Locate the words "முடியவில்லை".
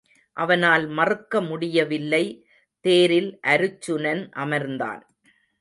1.41-2.23